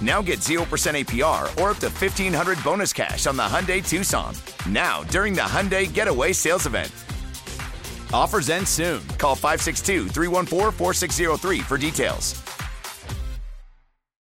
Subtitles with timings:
[0.00, 4.34] Now get 0% APR or up to 1500 bonus cash on the Hyundai Tucson.
[4.68, 6.90] Now, during the Hyundai Getaway Sales Event.
[8.12, 9.06] Offers end soon.
[9.18, 12.42] Call 562 314 4603 for details.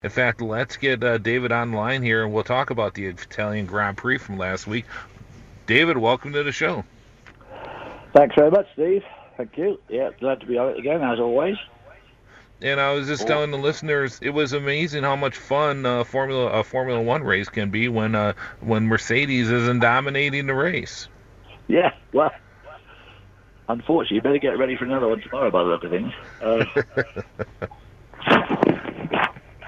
[0.04, 3.98] In fact, let's get uh, David online here and we'll talk about the Italian Grand
[3.98, 4.86] Prix from last week.
[5.68, 6.84] David, welcome to the show.
[8.14, 9.04] Thanks very much, Steve.
[9.38, 9.80] Thank you.
[9.90, 11.56] Yeah, glad to be on it again, as always.
[12.62, 16.46] And I was just telling the listeners, it was amazing how much fun uh, Formula
[16.48, 21.08] a Formula One race can be when uh, when Mercedes isn't dominating the race.
[21.68, 22.32] Yeah, well,
[23.68, 26.14] unfortunately, you better get ready for another one tomorrow by the look of things.
[26.40, 26.66] Uh,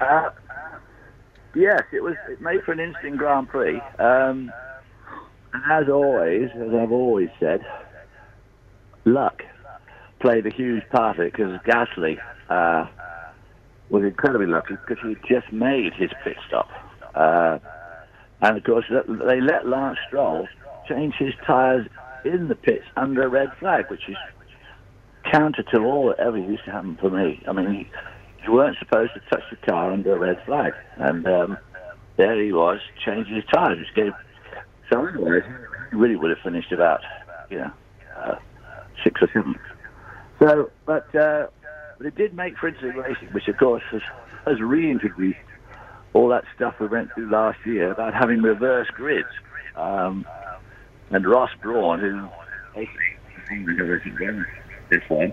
[0.00, 0.30] uh,
[1.56, 2.14] yes, it was.
[2.28, 3.80] It made for an interesting Grand Prix.
[3.98, 4.52] Um,
[5.52, 7.64] and as always, as I've always said,
[9.04, 9.42] luck
[10.20, 12.18] played a huge part of it because Gasly
[12.48, 12.86] uh,
[13.90, 16.68] was incredibly lucky because he just made his pit stop.
[17.14, 17.58] Uh,
[18.40, 20.46] and of course, they let Lance Stroll
[20.88, 21.86] change his tyres
[22.24, 24.16] in the pits under a red flag, which is
[25.30, 27.42] counter to all that ever used to happen for me.
[27.48, 27.86] I mean,
[28.44, 30.72] you weren't supposed to touch the car under a red flag.
[30.96, 31.58] And um,
[32.16, 34.12] there he was, changing his tyres, which gave.
[34.90, 35.40] So, anyway,
[35.90, 37.00] he really would have finished about,
[37.50, 37.72] you know,
[38.16, 38.36] uh,
[39.02, 39.58] six or seven.
[40.38, 41.46] So, but uh,
[42.04, 44.02] but it did make interesting racing, which of course has,
[44.46, 45.38] has reintroduced
[46.12, 49.28] all that stuff we went through last year about having reverse grids.
[49.74, 50.26] Um,
[51.10, 52.28] and Ross Brawn, who
[54.90, 55.32] this one,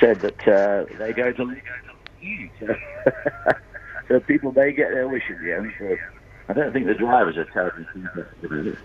[0.00, 1.56] said that uh, they go to
[4.08, 5.72] so people may get their wish in the end.
[5.78, 5.96] So
[6.48, 8.78] I don't think the drivers are terribly interested in it.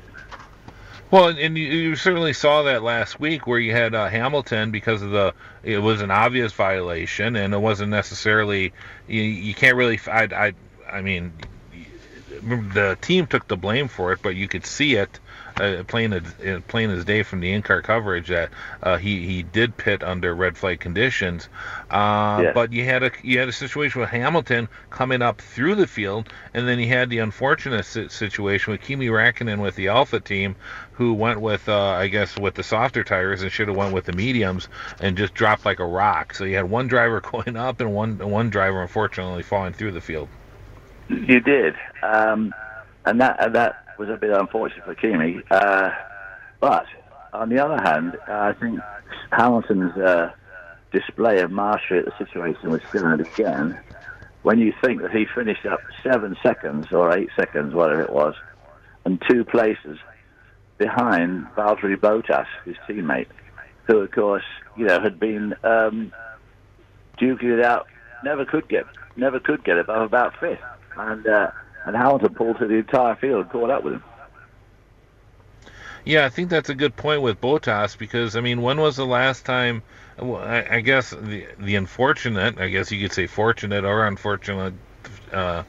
[1.12, 5.02] Well, and you, you, certainly saw that last week where you had uh, Hamilton because
[5.02, 8.72] of the it was an obvious violation and it wasn't necessarily
[9.08, 10.54] you, you can't really I, I
[10.90, 11.34] I mean
[12.42, 15.20] the team took the blame for it, but you could see it
[15.60, 18.50] uh, plain as uh, plain as day from the in-car coverage that
[18.84, 21.50] uh, he he did pit under red flag conditions.
[21.90, 22.52] Uh, yeah.
[22.54, 26.32] But you had a you had a situation with Hamilton coming up through the field,
[26.54, 30.56] and then you had the unfortunate situation with Kimi Räikkönen with the Alfa team,
[30.94, 34.06] who went with uh, I guess with the softer tires and should have went with
[34.06, 34.68] the mediums
[35.00, 36.34] and just dropped like a rock.
[36.34, 40.02] So you had one driver going up and one one driver unfortunately falling through the
[40.02, 40.30] field.
[41.10, 42.54] You did, um,
[43.06, 45.42] and that and that was a bit unfortunate for Kimi.
[45.52, 45.92] Uh,
[46.60, 46.88] but
[47.34, 48.80] on the other hand, I think
[49.32, 50.32] Hamilton's uh,
[50.92, 53.80] display of mastery at the situation was and again.
[54.42, 58.34] When you think that he finished up seven seconds or eight seconds, whatever it was,
[59.06, 60.00] and two places
[60.80, 63.28] behind Valtteri Bottas, his teammate,
[63.84, 64.44] who of course
[64.76, 66.12] you know had been um,
[67.20, 67.86] duking it out,
[68.24, 68.86] never could get
[69.16, 70.60] never could get above about fifth,
[70.98, 71.52] and uh,
[71.86, 74.04] and pulled through the entire field and caught up with him.
[76.06, 79.06] Yeah, I think that's a good point with Bottas because I mean, when was the
[79.06, 79.84] last time?
[80.18, 84.74] Well, I, I guess the the unfortunate, I guess you could say fortunate or unfortunate,
[85.32, 85.64] uh,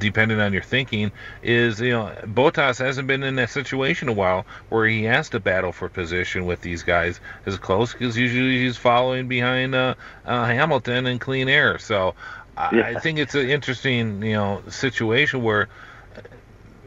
[0.00, 1.12] depending on your thinking,
[1.44, 5.38] is you know Bottas hasn't been in that situation a while where he has to
[5.38, 9.94] battle for position with these guys as close because usually he's following behind uh,
[10.26, 11.78] uh, Hamilton in clean air.
[11.78, 12.14] So
[12.56, 12.92] yeah.
[12.96, 15.68] I think it's an interesting, you know, situation where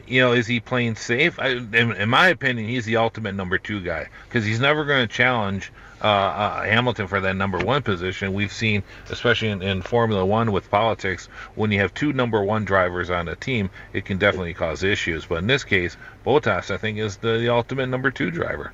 [0.07, 1.39] you know, is he playing safe?
[1.39, 5.07] I, in, in my opinion, he's the ultimate number two guy because he's never going
[5.07, 5.71] to challenge
[6.01, 8.33] uh, uh, Hamilton for that number one position.
[8.33, 12.65] We've seen, especially in, in, Formula One with politics, when you have two number one
[12.65, 15.25] drivers on a team, it can definitely cause issues.
[15.25, 18.71] But in this case, Bottas, I think, is the, the ultimate number two driver.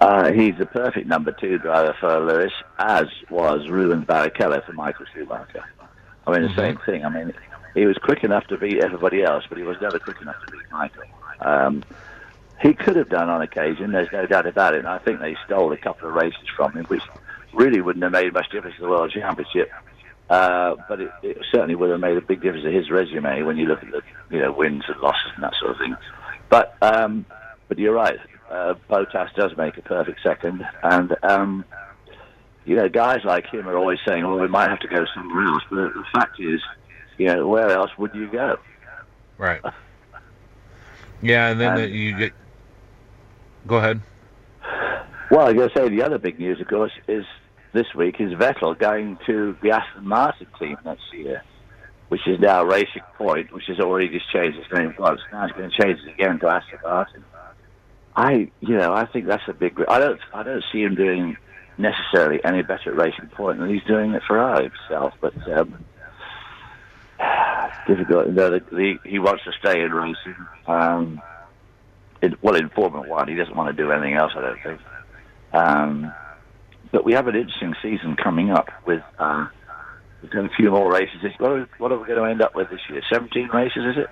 [0.00, 5.06] Uh, he's the perfect number two driver for Lewis, as was Rubens Barrichello for Michael
[5.14, 5.64] Schumacher.
[6.26, 6.58] I mean, the mm-hmm.
[6.58, 7.04] same thing.
[7.04, 7.32] I mean,
[7.74, 10.52] he was quick enough to beat everybody else, but he was never quick enough to
[10.52, 11.02] beat Michael.
[11.40, 11.84] Um,
[12.60, 14.78] he could have done on occasion, there's no doubt about it.
[14.78, 17.02] And I think they stole a couple of races from him, which
[17.52, 19.70] really wouldn't have made much difference to the World Championship.
[20.30, 23.58] Uh, but it, it, certainly would have made a big difference to his resume when
[23.58, 24.00] you look at the
[24.30, 25.94] you know wins and losses and that sort of thing.
[26.48, 27.26] But um,
[27.68, 28.18] but you're right
[28.50, 31.64] uh, Bottas does make a perfect second, and um,
[32.64, 35.44] you know, guys like him are always saying, "Oh, we might have to go somewhere
[35.46, 36.60] else." But the fact is,
[37.18, 38.58] you know, where else would you go?
[39.38, 39.60] Right.
[41.22, 42.32] Yeah, and then and, the, you get.
[43.66, 44.00] Go ahead.
[45.30, 47.24] Well, I got to say the other big news, of course, is
[47.72, 51.42] this week is Vettel going to the Aston Martin team next year,
[52.08, 55.20] which is now Racing Point, which has already just changed its name once.
[55.32, 57.24] Now it's going to change it again to Aston Martin.
[58.14, 59.80] I, you know, I think that's a big.
[59.88, 61.36] I don't, I don't see him doing
[61.78, 65.14] necessarily any better at Racing Point than he's doing at Ferrari himself.
[65.20, 65.84] But um,
[67.18, 68.26] it's difficult.
[68.28, 70.36] You know, the, the, he wants to stay in racing.
[70.66, 71.20] Um,
[72.22, 74.32] it, well, in Formula One, he doesn't want to do anything else.
[74.36, 74.80] I don't think.
[75.52, 76.12] Um,
[76.90, 79.02] but we have an interesting season coming up with.
[79.18, 79.48] Uh,
[80.22, 81.18] we've got a few more races.
[81.38, 83.02] What are, what are we going to end up with this year?
[83.12, 84.10] Seventeen races, is it?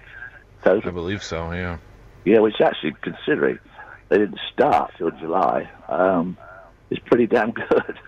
[0.65, 0.91] Total?
[0.91, 1.53] I believe so.
[1.53, 1.79] Yeah.
[2.25, 3.59] Yeah, which actually, considering
[4.09, 5.69] they didn't start till July.
[5.89, 6.37] Um,
[6.93, 7.99] it's pretty damn good.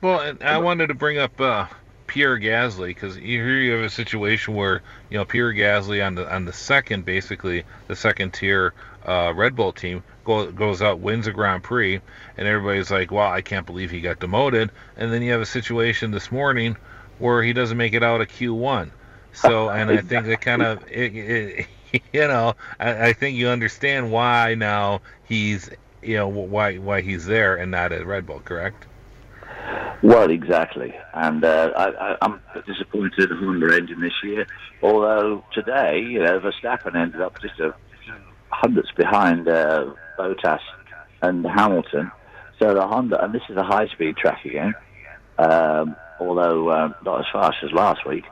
[0.00, 1.66] Well, I wanted to bring up uh,
[2.06, 6.32] Pierre Gasly because here you have a situation where you know Pierre Gasly on the
[6.32, 8.74] on the second, basically the second tier
[9.04, 12.00] uh, Red Bull team go, goes out, wins a Grand Prix,
[12.36, 15.46] and everybody's like, "Wow, I can't believe he got demoted." And then you have a
[15.46, 16.76] situation this morning
[17.18, 18.90] where he doesn't make it out of Q1.
[19.32, 21.66] So, and I think that kind of it, it,
[22.12, 25.70] you know, I, I think you understand why now he's,
[26.02, 28.86] you know, why why he's there and not at Red Bull, correct?
[30.02, 34.46] Well, exactly, and uh, I, I'm disappointed in Honda engine this year.
[34.82, 37.74] Although today, you know, Verstappen ended up just a
[38.50, 40.60] hundredths behind uh, Bottas
[41.22, 42.10] and Hamilton.
[42.60, 44.74] So the Honda, and this is a high-speed track again,
[45.38, 48.24] um, although uh, not as fast as last week.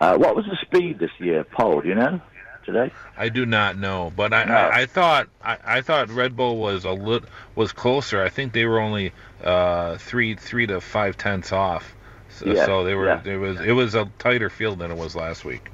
[0.00, 1.80] Uh, what was the speed this year, Paul?
[1.80, 2.20] Do you know?
[2.64, 2.92] Today?
[3.16, 4.54] I do not know, but I, no.
[4.54, 7.24] I, I, thought I, I, thought Red Bull was a lit,
[7.56, 8.22] was closer.
[8.22, 9.12] I think they were only
[9.42, 11.94] uh, three three to five tenths off.
[12.28, 13.22] So, yeah, so they were yeah.
[13.24, 15.68] it was it was a tighter field than it was last week.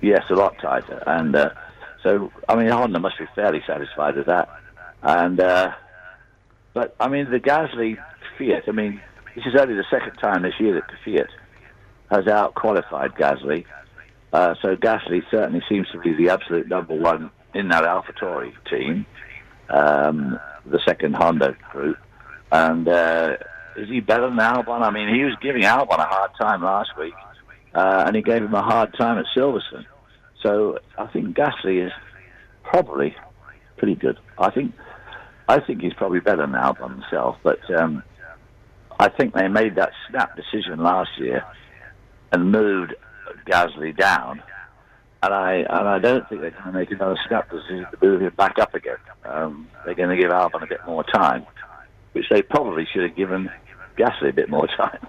[0.00, 1.50] Yes, a lot tighter, and uh,
[2.02, 4.48] so I mean Honda must be fairly satisfied with that.
[5.02, 5.72] And uh,
[6.72, 7.98] but I mean the Gasly
[8.38, 8.68] Kvyat.
[8.68, 9.00] I mean
[9.34, 11.28] this is only the second time this year that Kvyat
[12.10, 13.64] has out qualified Gasly
[14.34, 19.06] uh, so Gasly certainly seems to be the absolute number one in that AlphaTauri team,
[19.70, 21.96] um, the second Honda group.
[22.50, 23.36] And uh,
[23.76, 24.82] is he better than Albon?
[24.82, 27.14] I mean, he was giving Albon a hard time last week,
[27.76, 29.86] uh, and he gave him a hard time at Silverstone.
[30.42, 31.92] So I think Gasly is
[32.64, 33.14] probably
[33.76, 34.18] pretty good.
[34.36, 34.74] I think
[35.48, 38.02] I think he's probably better than Albon himself, but um,
[38.98, 41.44] I think they made that snap decision last year
[42.32, 42.94] and moved
[43.44, 44.42] Gasly down,
[45.22, 48.32] and I and I don't think they're going to make another snap to move him
[48.36, 48.96] back up again.
[49.24, 51.46] Um, they're going to give Albon a bit more time,
[52.12, 53.50] which they probably should have given
[53.96, 55.06] Gasly a bit more time.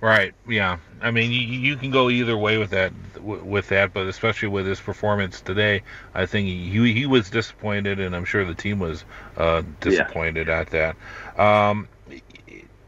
[0.00, 0.34] Right.
[0.48, 0.78] Yeah.
[1.02, 2.92] I mean, you, you can go either way with that.
[3.20, 5.82] With that, but especially with his performance today,
[6.14, 9.04] I think he he was disappointed, and I'm sure the team was
[9.36, 10.60] uh, disappointed yeah.
[10.60, 10.96] at that.
[11.38, 11.86] Um,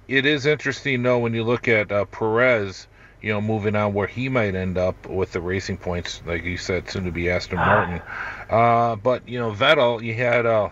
[0.08, 2.88] it is interesting, though, when you look at uh, Perez
[3.22, 6.58] you know, moving on where he might end up with the racing points, like you
[6.58, 8.02] said, soon to be Aston Martin.
[8.50, 10.70] Uh, but you know, Vettel, you had uh,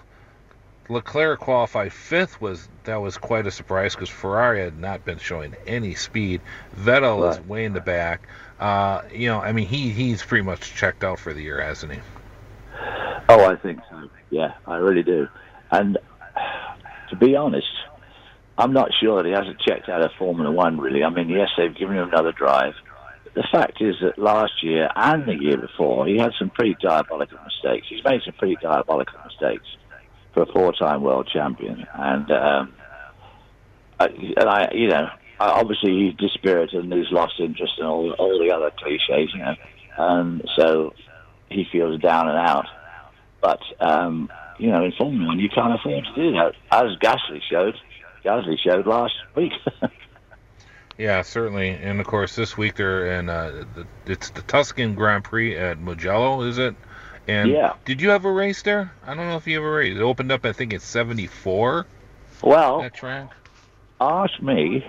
[0.89, 5.55] Leclerc qualify fifth was that was quite a surprise because Ferrari had not been showing
[5.67, 6.41] any speed.
[6.77, 7.39] Vettel right.
[7.39, 8.27] is way in the back.
[8.59, 11.93] Uh, you know, I mean, he he's pretty much checked out for the year, hasn't
[11.93, 12.01] he?
[13.29, 14.11] Oh, I think so.
[14.31, 15.29] Yeah, I really do.
[15.71, 15.99] And
[17.11, 17.69] to be honest,
[18.61, 21.03] I'm not sure that he hasn't checked out of Formula One, really.
[21.03, 22.75] I mean, yes, they've given him another drive.
[23.35, 27.39] The fact is that last year and the year before, he had some pretty diabolical
[27.45, 27.87] mistakes.
[27.89, 29.67] He's made some pretty diabolical mistakes
[30.35, 31.87] for a four-time world champion.
[31.95, 32.75] And, um,
[33.99, 38.39] I, and I, you know, obviously he's dispirited and he's lost interest in all, all
[38.39, 39.55] the other cliches, you know.
[39.97, 40.93] And so
[41.49, 42.67] he feels down and out.
[43.41, 47.41] But um, you know, in Formula One, you can't afford to do that, as Gasly
[47.51, 47.75] showed.
[48.25, 49.53] Gasly showed last week.
[50.99, 51.71] Yeah, certainly.
[51.71, 53.31] And of course, this week they're in.
[53.31, 56.75] Uh, the, it's the Tuscan Grand Prix at Mugello, is it?
[57.27, 57.73] And Yeah.
[57.87, 58.93] did you have a race there?
[59.07, 59.97] I don't know if you ever raced.
[59.99, 61.87] It opened up, I think, at 74.
[62.43, 63.31] well, That track.
[63.99, 64.85] ask me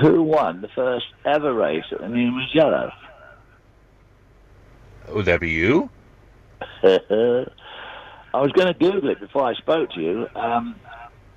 [0.00, 2.90] who won the first ever race at the New Mugello.
[5.12, 5.88] Would that be you?
[6.82, 7.46] I
[8.34, 10.74] was going to Google it before I spoke to you, um,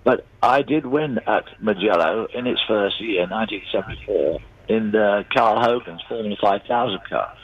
[0.04, 6.02] but I did win at Mugello in its first year, 1974, in the Carl Hogan's
[6.08, 7.36] Formula 5000 car.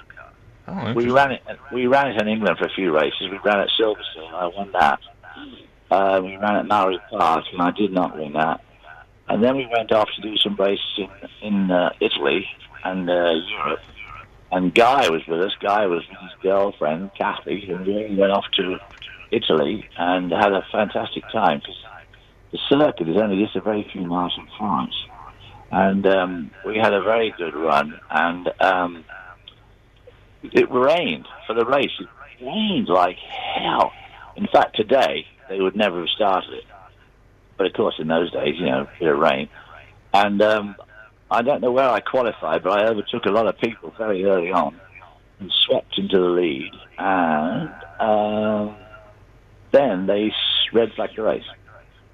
[0.67, 1.41] Oh, We ran it.
[1.71, 3.29] We ran it in England for a few races.
[3.29, 4.27] We ran at Silverstone.
[4.27, 4.99] And I won that.
[5.91, 8.61] Uh, we ran at Mallory Park, and I did not win that.
[9.27, 11.09] And then we went off to do some races in,
[11.41, 12.47] in uh, Italy
[12.83, 13.79] and uh, Europe.
[14.51, 15.51] And Guy was with us.
[15.59, 18.77] Guy was with his girlfriend, Kathy, and we went off to
[19.31, 21.75] Italy and had a fantastic time because
[22.55, 24.93] the circuit is only just a very few miles from France.
[25.71, 27.99] And um, we had a very good run.
[28.09, 29.03] And um,
[30.43, 31.91] it rained for the race.
[31.99, 32.07] It
[32.45, 33.91] rained like hell.
[34.37, 36.63] In fact, today they would never have started it.
[37.57, 39.49] But of course, in those days, you know, a bit of rain.
[40.13, 40.75] And um,
[41.29, 44.51] I don't know where I qualified, but I overtook a lot of people very early
[44.51, 44.79] on
[45.41, 46.71] and swept into the lead.
[46.97, 47.69] And
[47.99, 48.77] um,
[49.71, 50.31] then they
[50.71, 51.43] red flagged the race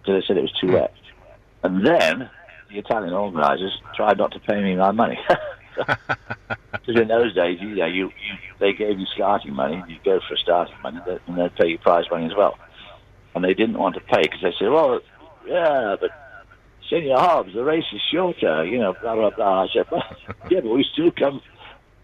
[0.02, 0.94] because they said it was too wet.
[1.64, 2.30] And then
[2.70, 5.20] the Italian organisers tried not to pay me my money.
[6.72, 10.20] Because in those days, you know, you, you they gave you starting money, you go
[10.28, 12.58] for starting money, and they'd pay you prize money as well.
[13.36, 15.00] And they didn't want to pay because they said, well,
[15.46, 16.12] yeah, but
[16.90, 19.64] Senior Hobbs, the race is shorter, you know, blah, blah, blah.
[19.64, 20.04] I said, well,
[20.50, 21.42] yeah, but we still come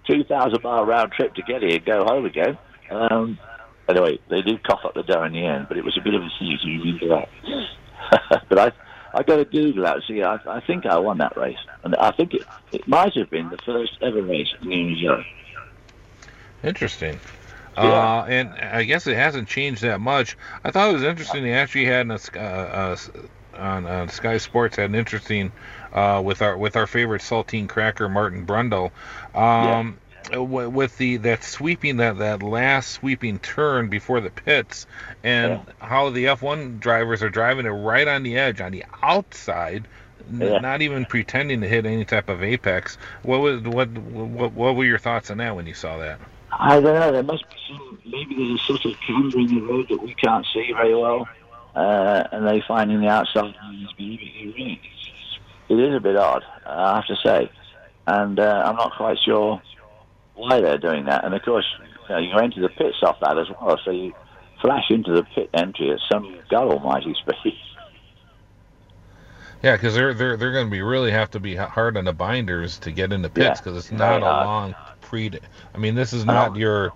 [0.07, 2.57] 2,000 mile round trip to get here and go home again.
[2.89, 3.37] Um,
[3.89, 6.13] anyway, they did cough up the dough in the end, but it was a bit
[6.13, 6.29] of a
[7.09, 7.27] that.
[8.49, 8.71] but I,
[9.13, 9.97] I got to Google that.
[10.07, 13.29] See, I, I think I won that race, and I think it, it might have
[13.29, 15.25] been the first ever race in New Zealand.
[16.63, 17.19] Interesting.
[17.75, 17.83] Yeah.
[17.83, 20.35] Uh, and I guess it hasn't changed that much.
[20.63, 21.43] I thought it was interesting.
[21.43, 22.97] They actually had a, uh, uh,
[23.55, 25.51] on uh, Sky Sports had an interesting
[25.93, 28.91] uh, with our with our favorite saltine cracker Martin Brundle.
[29.35, 29.97] Um, w-
[30.35, 34.85] With the that sweeping that that last sweeping turn before the pits,
[35.23, 39.87] and how the F1 drivers are driving it right on the edge on the outside,
[40.29, 40.59] n- Yeah.
[40.59, 42.97] not even pretending to hit any type of apex.
[43.23, 46.19] What was what what, what were your thoughts on that when you saw that?
[46.51, 47.11] I don't know.
[47.11, 47.99] There must be some.
[48.05, 51.27] Maybe there's a sort of camber in the road that we can't see very well,
[51.75, 53.53] uh, and they find in the outside
[53.97, 54.01] it
[54.57, 54.79] is.
[55.69, 57.49] It is a bit odd, I have to say,
[58.07, 59.61] and uh, I'm not quite sure
[60.37, 61.25] why they're doing that.
[61.25, 61.65] And of course,
[62.09, 64.13] you, know, you enter the pits off that as well, so you
[64.61, 67.57] flash into the pit entry at some god almighty speed.
[69.63, 72.13] Yeah, because they're they're they're going to be really have to be hard on the
[72.13, 74.45] binders to get into pits Yeah, because it's very not a hard.
[74.45, 75.31] long pre.
[75.73, 76.59] I mean, this is not know.
[76.59, 76.93] your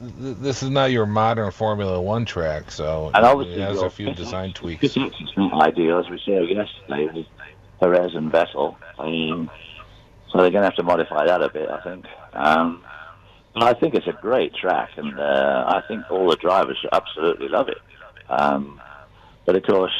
[0.00, 4.12] this is not your modern Formula One track, so And obviously, it has a few
[4.12, 4.82] design tweaks.
[4.96, 4.96] is
[5.36, 7.26] not ideal, as we said yesterday
[7.80, 8.76] Perez and Vettel.
[8.98, 9.50] Um,
[10.30, 12.04] so they're going to have to modify that a bit, I think.
[12.32, 12.82] Um,
[13.54, 17.48] but I think it's a great track, and uh, I think all the drivers absolutely
[17.48, 17.78] love it.
[18.28, 18.80] Um,
[19.46, 19.94] but of course,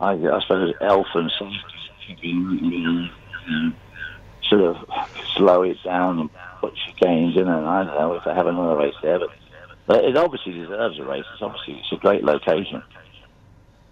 [0.00, 1.52] I, I suppose Elf and some
[4.48, 4.76] sort of
[5.36, 8.76] slow it down and put chicanes in, and I don't know if they have another
[8.76, 9.30] race there, but.
[9.86, 11.26] But it obviously deserves a race.
[11.34, 12.82] It's obviously it's a great location,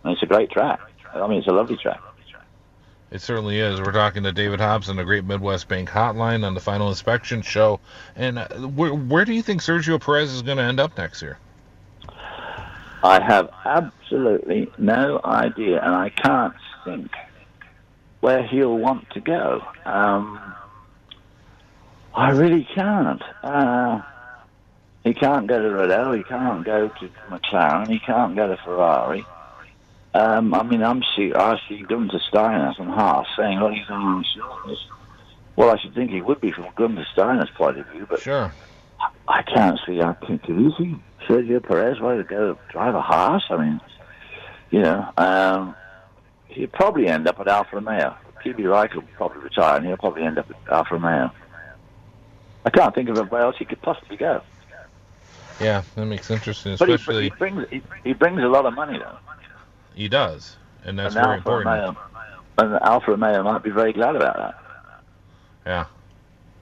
[0.04, 0.80] and it's a great track.
[1.12, 2.00] I mean, it's a lovely track.
[3.12, 3.78] It certainly is.
[3.78, 7.42] We're talking to David Hobbs on the Great Midwest Bank Hotline on the Final Inspection
[7.42, 7.78] Show.
[8.16, 11.20] And uh, where where do you think Sergio Perez is going to end up next
[11.20, 11.38] year?
[13.04, 16.54] I have absolutely no idea, and I can't
[16.86, 17.10] think
[18.20, 19.60] where he'll want to go.
[19.84, 20.40] Um,
[22.14, 23.22] I really can't.
[23.42, 24.00] Uh,
[25.04, 26.14] he can't go to Renault.
[26.14, 27.88] He can't go to McLaren.
[27.88, 29.26] He can't go to Ferrari.
[30.14, 34.24] Um, I mean, I'm see, I see Gunther Steiner from Haas saying, "Oh, he's on
[34.36, 34.84] shortlist."
[35.56, 38.52] Well, I should think he would be from Gunther Steiner's point of view, but Sure.
[39.28, 43.42] I can't see how can you see Sergio Perez want to go drive a Haas?
[43.50, 43.80] I mean,
[44.70, 45.74] you know, um,
[46.48, 48.14] he'd probably end up at Alfa Romeo.
[48.42, 51.30] Kimi Räikkönen will probably retire, and he'll probably end up at Alfa Romeo.
[52.64, 54.42] I can't think of where else he could possibly go.
[55.60, 58.74] Yeah, that makes interesting, But he, especially he brings he, he brings a lot of
[58.74, 59.18] money though,
[59.94, 61.66] he does, and that's very Alfa important.
[61.66, 61.96] Romeo,
[62.58, 64.54] and Alfa Romeo might be very glad about that.
[65.66, 65.86] Yeah.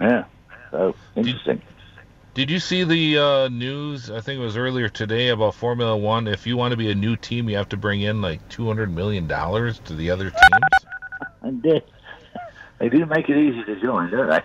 [0.01, 0.25] Yeah,
[0.71, 1.63] so interesting.
[2.33, 4.11] Did you see the uh, news?
[4.11, 6.29] I think it was earlier today about Formula One.
[6.29, 8.67] If you want to be a new team, you have to bring in like two
[8.67, 10.87] hundred million dollars to the other teams.
[11.43, 11.63] And
[12.79, 14.41] they do make it easy to join, don't they?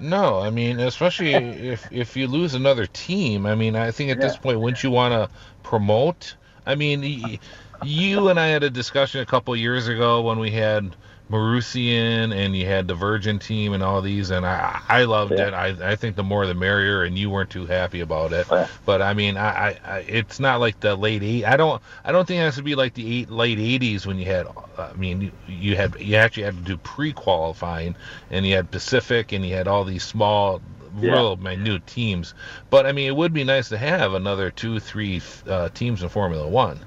[0.00, 3.44] no, I mean, especially if if you lose another team.
[3.44, 5.28] I mean, I think at this point, wouldn't you want to
[5.62, 6.36] promote?
[6.64, 7.38] I mean,
[7.84, 10.94] you and I had a discussion a couple years ago when we had
[11.30, 15.48] Marusian and you had the Virgin team and all these, and I I loved Yeah.
[15.48, 15.54] it.
[15.54, 18.46] I I think the more the merrier, and you weren't too happy about it.
[18.50, 18.66] Yeah.
[18.84, 21.44] But I mean, I, I, it's not like the late eight.
[21.44, 24.18] I don't I don't think it has to be like the eight late '80s when
[24.18, 24.46] you had.
[24.78, 27.96] I mean, you, you had you actually had to do pre-qualifying,
[28.30, 30.60] and you had Pacific, and you had all these small,
[31.00, 31.12] Yeah.
[31.12, 32.34] real minute teams.
[32.70, 36.08] But I mean, it would be nice to have another two, three uh, teams in
[36.08, 36.78] Formula One.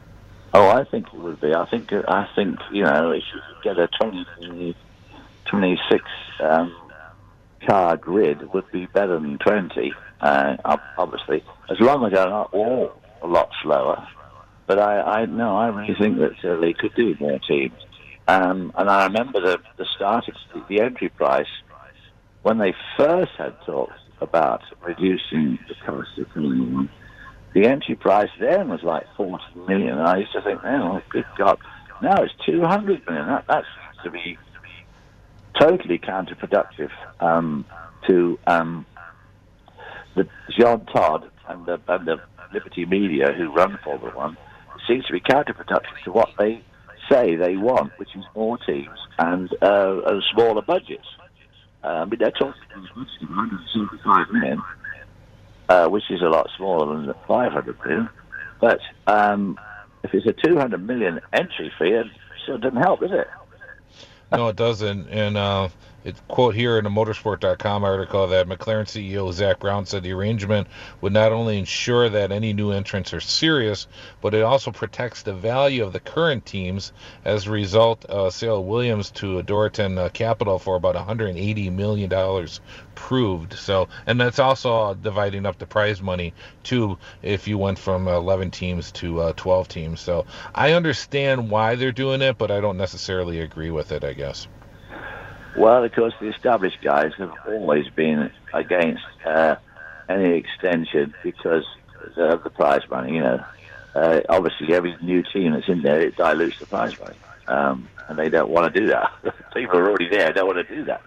[0.53, 1.53] Oh, I think it would be.
[1.53, 4.75] I think I think you know if you get a 20,
[5.45, 6.03] 26
[6.41, 6.75] um,
[7.67, 9.93] car grid would be better than twenty.
[10.21, 10.57] Uh,
[10.97, 14.07] obviously, as long as they're not all a lot slower.
[14.65, 17.73] But I, I no, I really think that uh, they could do more teams.
[18.27, 20.35] Um, and I remember the the starting
[20.67, 21.47] the entry price
[22.41, 26.89] when they first had talks about reducing the cost of Formula One
[27.53, 29.97] the entry price then was like 40 million.
[29.97, 31.57] And I used to think, oh, good God.
[32.01, 33.27] Now it's 200 million.
[33.27, 34.37] That, that seems to be
[35.59, 37.65] totally counterproductive um,
[38.07, 38.85] to um,
[40.15, 40.27] the
[40.57, 42.21] Jean Todt and the, and the
[42.53, 44.37] Liberty Media who run Formula One.
[44.75, 46.61] It seems to be counterproductive to what they
[47.11, 51.07] say they want, which is more teams and, uh, and smaller budgets.
[51.83, 54.61] Uh, I mean, they're talking about 175 million
[55.69, 58.09] uh, which is a lot smaller than the 500 million.
[58.59, 59.57] But um,
[60.03, 62.07] if it's a 200 million entry fee, it
[62.45, 63.27] sure doesn't help, does it?
[64.31, 65.07] No, it doesn't.
[65.07, 65.69] And uh,
[66.27, 70.67] quote here in the motorsport.com article that McLaren CEO Zak Brown said the arrangement
[71.01, 73.87] would not only ensure that any new entrants are serious,
[74.21, 76.93] but it also protects the value of the current teams.
[77.25, 82.09] As a result, uh, sale of Williams to Dorilton uh, Capital for about 180 million
[82.09, 82.61] dollars
[82.95, 83.53] proved.
[83.53, 86.97] So, and that's also dividing up the prize money too.
[87.21, 91.91] If you went from 11 teams to uh, 12 teams, so I understand why they're
[91.91, 94.03] doing it, but I don't necessarily agree with it.
[94.03, 94.47] I guess.
[95.59, 99.57] Well, of course, the established guys have always been against uh,
[100.07, 101.65] any extension because
[102.15, 103.15] of the prize money.
[103.15, 103.43] You know,
[103.93, 107.17] uh, obviously, every new team that's in there it dilutes the prize money,
[107.49, 109.11] um, and they don't want to do that.
[109.53, 111.01] People are already there; don't want to do that.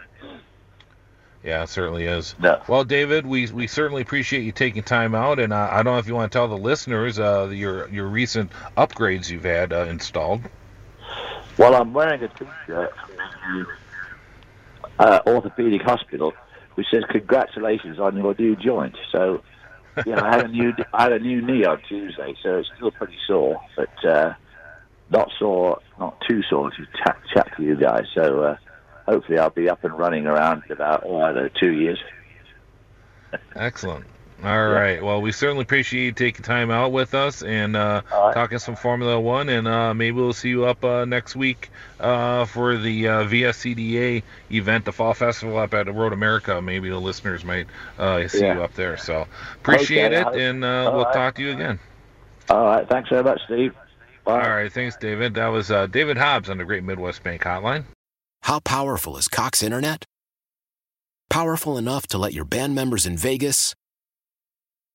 [1.43, 2.35] Yeah, it certainly is.
[2.39, 2.61] No.
[2.69, 5.99] Well, David, we we certainly appreciate you taking time out, and uh, I don't know
[5.99, 9.87] if you want to tell the listeners uh, your your recent upgrades you've had uh,
[9.87, 10.43] installed.
[11.57, 12.93] Well, I'm wearing a T-shirt
[15.03, 16.33] uh, orthopedic hospital,
[16.75, 19.43] which says "Congratulations on your new joint." So,
[20.07, 22.69] you know, I had a new I had a new knee on Tuesday, so it's
[22.77, 24.35] still pretty sore, but uh,
[25.11, 28.05] not sore, not too sore to chat, chat to you guys.
[28.15, 28.57] So, uh,
[29.07, 31.99] hopefully, I'll be up and running around in about oh, I don't know two years.
[33.57, 34.05] Excellent.
[34.45, 35.01] All right.
[35.01, 38.35] Well, we certainly appreciate you taking time out with us and uh, All right.
[38.35, 42.45] talking some Formula One, and uh, maybe we'll see you up uh, next week uh,
[42.47, 46.61] for the uh, VSCDA event, the Fall Festival up at Road America.
[46.61, 47.69] Maybe the listeners might
[48.01, 48.55] uh, see Yeah.
[48.55, 48.97] you up there.
[48.97, 51.15] So appreciate Okay, it, and uh, we'll right.
[51.15, 51.79] talk to you again.
[52.51, 53.73] All right, thanks very much, Steve.
[54.25, 54.43] Bye.
[54.45, 54.73] All right.
[54.73, 55.35] Thanks, David.
[55.35, 57.85] That was uh, David Hobbs on the Great Midwest Bank Hotline.
[58.43, 60.05] How powerful is Cox Internet?
[61.31, 63.75] Powerful enough to let your band members in Vegas,